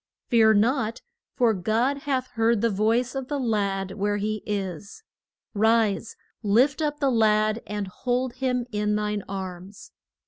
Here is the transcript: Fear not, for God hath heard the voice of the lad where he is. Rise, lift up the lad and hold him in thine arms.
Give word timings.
Fear 0.29 0.55
not, 0.55 1.03
for 1.35 1.53
God 1.53 1.97
hath 2.07 2.25
heard 2.29 2.61
the 2.61 2.71
voice 2.71 3.13
of 3.13 3.27
the 3.27 3.37
lad 3.37 3.91
where 3.91 4.17
he 4.17 4.41
is. 4.47 5.03
Rise, 5.53 6.15
lift 6.41 6.81
up 6.81 6.99
the 6.99 7.11
lad 7.11 7.61
and 7.67 7.85
hold 7.85 8.33
him 8.37 8.65
in 8.71 8.95
thine 8.95 9.21
arms. 9.29 9.91